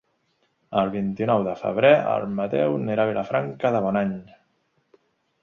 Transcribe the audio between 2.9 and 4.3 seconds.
irà a Vilafranca de Bonany.